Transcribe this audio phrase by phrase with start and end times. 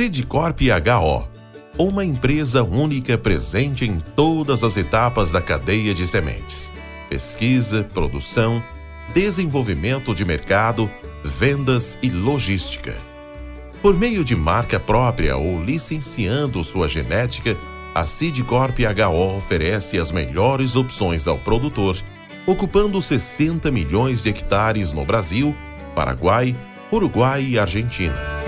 [0.00, 1.28] Sidcorp HO,
[1.76, 6.72] uma empresa única presente em todas as etapas da cadeia de sementes:
[7.10, 8.64] pesquisa, produção,
[9.12, 10.90] desenvolvimento de mercado,
[11.22, 12.96] vendas e logística.
[13.82, 17.54] Por meio de marca própria ou licenciando sua genética,
[17.94, 21.94] a Sidcorp HO oferece as melhores opções ao produtor,
[22.46, 25.54] ocupando 60 milhões de hectares no Brasil,
[25.94, 26.56] Paraguai,
[26.90, 28.39] Uruguai e Argentina.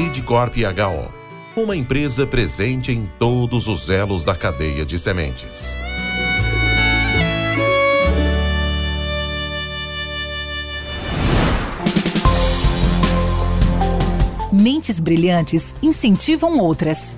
[0.00, 1.12] Sidcorp HO,
[1.60, 5.76] uma empresa presente em todos os elos da cadeia de sementes.
[14.50, 17.14] Mentes brilhantes incentivam outras.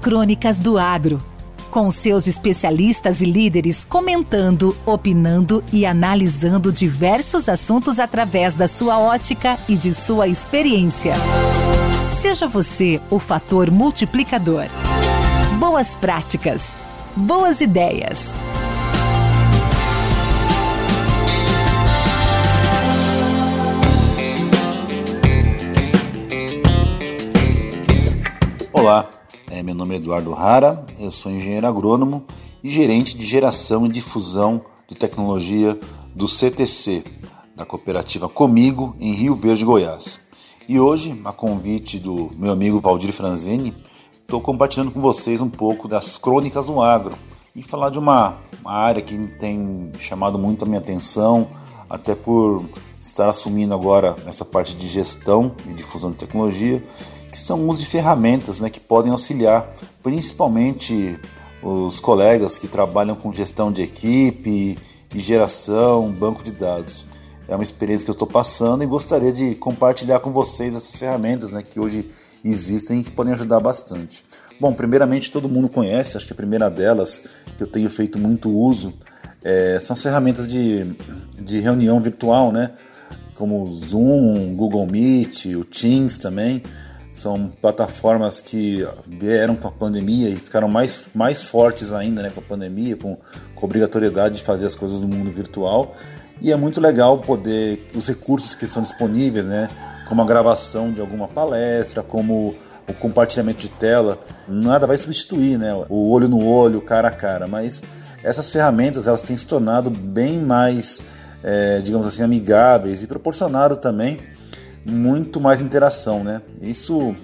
[0.00, 1.22] Crônicas do Agro.
[1.70, 9.58] Com seus especialistas e líderes comentando, opinando e analisando diversos assuntos através da sua ótica
[9.68, 11.12] e de sua experiência.
[12.22, 14.66] Seja você o fator multiplicador.
[15.58, 16.76] Boas práticas.
[17.16, 18.34] Boas ideias.
[28.72, 29.10] Olá,
[29.50, 32.24] é, meu nome é Eduardo Rara, eu sou engenheiro agrônomo
[32.62, 35.76] e gerente de geração e difusão de tecnologia
[36.14, 37.02] do CTC,
[37.56, 40.21] da cooperativa Comigo, em Rio Verde, Goiás.
[40.68, 43.74] E hoje, a convite do meu amigo Valdir Franzini,
[44.20, 47.16] estou compartilhando com vocês um pouco das crônicas do agro
[47.54, 51.48] e falar de uma, uma área que tem chamado muito a minha atenção,
[51.90, 52.64] até por
[53.00, 56.82] estar assumindo agora essa parte de gestão e difusão de tecnologia
[57.30, 61.18] que são uso de ferramentas né, que podem auxiliar, principalmente
[61.62, 64.78] os colegas que trabalham com gestão de equipe
[65.12, 67.06] e geração, banco de dados.
[67.48, 71.52] É uma experiência que eu estou passando e gostaria de compartilhar com vocês essas ferramentas
[71.52, 72.08] né, que hoje
[72.44, 74.24] existem e que podem ajudar bastante.
[74.60, 77.22] Bom, primeiramente todo mundo conhece, acho que a primeira delas
[77.56, 78.94] que eu tenho feito muito uso
[79.42, 80.94] é, são as ferramentas de,
[81.40, 82.70] de reunião virtual, né?
[83.34, 86.62] Como Zoom, Google Meet, o Teams também
[87.12, 92.40] são plataformas que vieram com a pandemia e ficaram mais, mais fortes ainda né, com
[92.40, 93.16] a pandemia, com,
[93.54, 95.94] com a obrigatoriedade de fazer as coisas no mundo virtual.
[96.40, 99.68] E é muito legal poder, os recursos que são disponíveis, né,
[100.08, 102.54] como a gravação de alguma palestra, como
[102.88, 107.46] o compartilhamento de tela, nada vai substituir né, o olho no olho, cara a cara,
[107.46, 107.82] mas
[108.22, 111.00] essas ferramentas elas têm se tornado bem mais,
[111.42, 114.20] é, digamos assim, amigáveis e proporcionaram também
[114.84, 116.42] muito mais interação, né?
[116.60, 117.14] Isso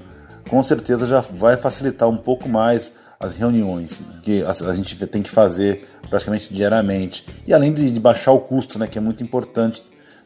[0.49, 5.31] com certeza já vai facilitar um pouco mais as reuniões que a, gente tem que
[5.31, 9.83] fazer praticamente diariamente e além de, baixar o custo, né, que é muito importante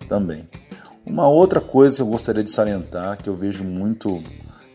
[0.09, 0.49] também.
[1.05, 4.23] Uma outra coisa que eu gostaria de salientar, que eu vejo muito,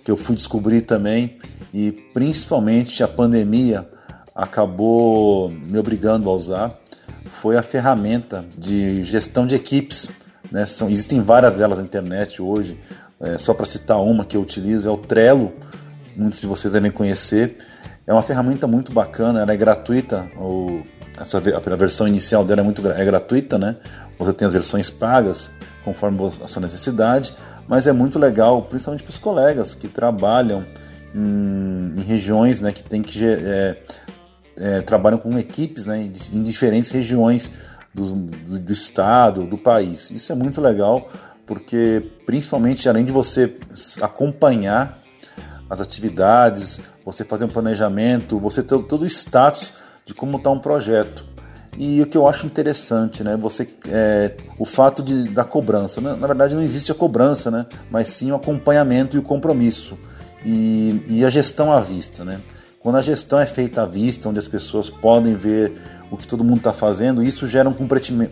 [0.03, 1.38] que eu fui descobrir também
[1.73, 3.88] e principalmente a pandemia
[4.35, 6.79] acabou me obrigando a usar,
[7.25, 10.09] foi a ferramenta de gestão de equipes
[10.51, 10.66] né?
[10.66, 12.79] São, existem várias delas na internet hoje.
[13.19, 15.53] É, só para citar uma que eu utilizo é o Trello.
[16.16, 17.57] Muitos de vocês devem conhecer.
[18.07, 20.31] É uma ferramenta muito bacana, ela é gratuita.
[20.38, 20.81] Ou,
[21.19, 23.75] essa, a versão inicial dela é, muito, é gratuita, né?
[24.18, 25.51] Você tem as versões pagas
[25.84, 27.34] conforme a sua necessidade,
[27.67, 30.66] mas é muito legal, principalmente para os colegas que trabalham
[31.16, 33.81] em, em, regiões né, que tem que é,
[34.57, 37.51] é, trabalham com equipes né, em, em diferentes regiões
[37.94, 40.12] do, do, do estado, do país.
[40.12, 41.09] Isso é muito legal
[41.46, 43.56] porque, principalmente, além de você
[44.01, 45.01] acompanhar
[45.69, 49.73] as atividades, você fazer um planejamento, você ter todo o status
[50.03, 51.25] de como está um projeto.
[51.78, 53.38] E o que eu acho interessante, né?
[53.38, 56.01] Você, é, o fato de, da cobrança.
[56.01, 56.19] Na, né?
[56.19, 57.66] na, verdade, não existe a cobrança, né?
[57.90, 59.97] Mas sim o acompanhamento e o compromisso.
[60.44, 62.41] E, e a gestão à vista, né?
[62.78, 65.73] Quando a gestão é feita à vista, onde as pessoas podem ver
[66.12, 67.73] o que todo mundo está fazendo, isso gera um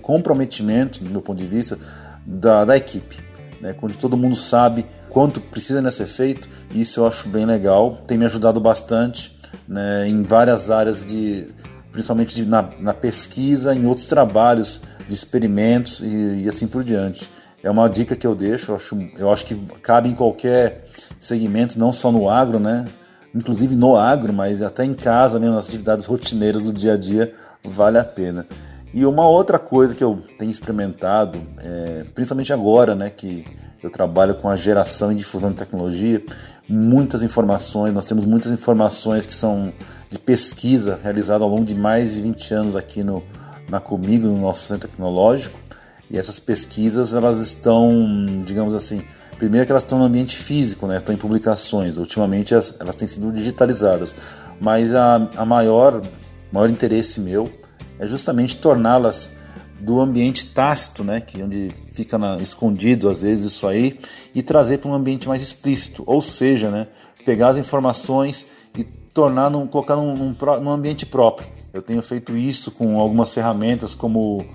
[0.01, 1.79] comprometimento, do meu ponto de vista,
[2.25, 3.23] da, da equipe.
[3.65, 3.73] Né?
[3.73, 8.25] Quando todo mundo sabe quanto precisa ser feito, isso eu acho bem legal, tem me
[8.25, 9.35] ajudado bastante
[9.67, 11.47] né, em várias áreas de
[11.91, 17.29] principalmente de, na, na, pesquisa, em outros trabalhos de experimentos e, e, assim por diante.
[17.63, 20.87] É uma dica que eu deixo, eu acho, eu acho que cabe em qualquer
[21.19, 22.85] segmento, não só no agro, né?
[23.33, 27.33] inclusive no agro, mas até em casa mesmo, nas atividades rotineiras do dia a dia,
[27.63, 28.45] vale a pena.
[28.95, 33.45] E uma outra coisa que eu tenho experimentado, é, principalmente agora, né, que
[33.83, 36.23] eu trabalho com a geração e difusão de tecnologia,
[36.65, 39.73] muitas informações, nós temos muitas informações que são
[40.09, 43.21] de pesquisa realizada ao longo de mais de 20 anos aqui no,
[43.69, 45.59] na Comigo, no nosso centro tecnológico,
[46.09, 49.03] e essas pesquisas elas estão, digamos assim,
[49.37, 50.95] Primeiro que elas estão no ambiente físico, né?
[50.95, 51.97] estão em publicações.
[51.97, 54.15] Ultimamente elas, elas têm sido digitalizadas.
[54.61, 56.01] Mas a, a maior,
[56.53, 57.51] maior interesse meu
[57.99, 59.31] é justamente torná-las
[59.79, 63.99] do ambiente tácito, né, que é onde fica na, escondido às vezes isso aí,
[64.33, 66.87] e trazer para um ambiente mais explícito, ou seja, né,
[67.25, 68.47] pegar as informações
[68.77, 71.47] e tornar, num, colocar num, num, num ambiente próprio.
[71.73, 74.45] Eu tenho feito isso com algumas ferramentas como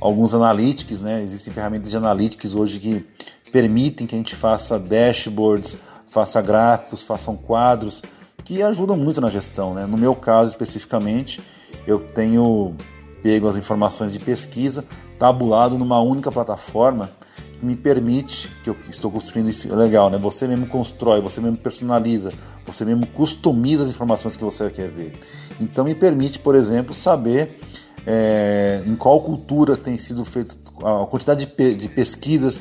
[0.00, 3.06] alguns analytics, né, existem ferramentas de analytics hoje que
[3.52, 5.76] permitem que a gente faça dashboards,
[6.08, 8.02] faça gráficos, façam quadros,
[8.44, 9.74] que ajudam muito na gestão.
[9.74, 9.86] Né?
[9.86, 11.42] No meu caso especificamente,
[11.86, 12.74] eu tenho
[13.22, 14.84] pego as informações de pesquisa,
[15.18, 17.10] tabulado numa única plataforma
[17.58, 20.18] que me permite, que eu estou construindo isso, é legal, né?
[20.18, 22.34] Você mesmo constrói, você mesmo personaliza,
[22.66, 25.18] você mesmo customiza as informações que você quer ver.
[25.58, 27.58] Então me permite, por exemplo, saber
[28.06, 32.60] é, em qual cultura tem sido feita a quantidade de, de pesquisas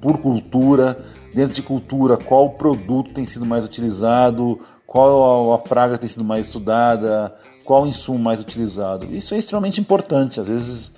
[0.00, 0.98] por cultura,
[1.34, 4.58] dentro de cultura, qual produto tem sido mais utilizado,
[4.96, 7.34] qual a, praga tem sido mais estudada,
[7.66, 9.04] qual o insumo mais utilizado.
[9.14, 10.40] Isso é extremamente importante.
[10.40, 10.92] Às vezes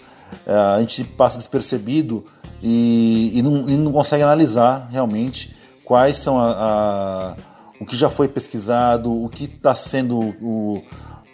[0.46, 2.24] é, a gente passa despercebido
[2.62, 5.52] e, e, não, e, não, consegue analisar realmente
[5.84, 7.36] quais são a, a,
[7.80, 10.80] o que já foi pesquisado, o que está sendo o,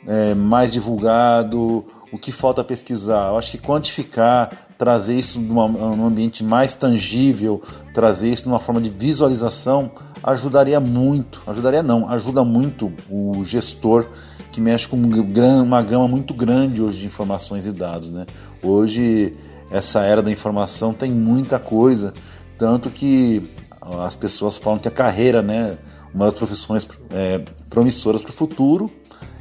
[0.06, 3.28] é, mais divulgado, o que falta pesquisar.
[3.28, 7.62] Eu acho que quantificar, trazer isso numa, num ambiente mais tangível,
[7.93, 9.91] trazer isso numa forma de visualização,
[10.23, 11.43] ajudaria muito.
[11.47, 14.06] Ajudaria não, ajuda muito o gestor
[14.50, 18.09] que mexe com uma gama muito grande hoje de informações e dados.
[18.09, 18.25] Né?
[18.62, 19.35] Hoje,
[19.71, 22.15] essa era da informação tem muita coisa,
[22.56, 23.50] tanto que
[23.81, 25.76] as pessoas falam que a carreira, né,
[26.15, 28.91] uma das profissões é, promissoras para o futuro,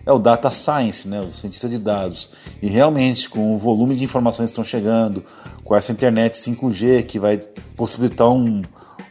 [0.06, 2.32] é o data science, né, o cientista de dados.
[2.62, 5.24] E realmente, com o volume de informações que estão chegando,
[5.64, 7.38] com essa internet 5G que vai
[7.76, 8.62] possibilitar um,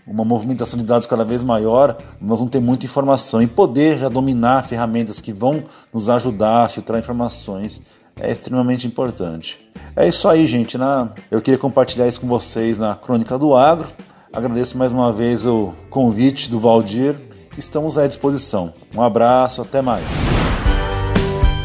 [0.06, 4.08] uma movimentação de dados cada vez maior, nós vamos ter muita informação e poder já
[4.08, 5.62] dominar ferramentas que vão
[5.92, 7.82] nos ajudar a filtrar informações
[8.20, 9.58] é extremamente importante.
[9.96, 10.76] É isso aí, gente.
[10.76, 11.08] Né?
[11.30, 13.88] Eu queria compartilhar isso com vocês na Crônica do Agro.
[14.32, 17.16] Agradeço mais uma vez o convite do Valdir.
[17.56, 18.72] Estamos à disposição.
[18.94, 20.16] Um abraço, até mais.